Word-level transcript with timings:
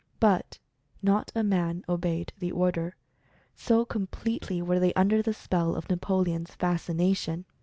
But 0.19 0.57
not 1.03 1.31
a 1.35 1.43
man 1.43 1.85
obeyed 1.87 2.33
the 2.39 2.51
order, 2.51 2.95
so 3.55 3.85
completely 3.85 4.59
were 4.59 4.79
they 4.79 4.93
under 4.95 5.21
the 5.21 5.31
spell 5.31 5.75
of 5.75 5.91
Napoleon's 5.91 6.55
fascination. 6.55 7.45